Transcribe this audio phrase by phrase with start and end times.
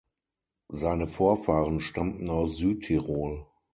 [0.71, 3.45] Seine Vorfahren stammten aus Südtirol.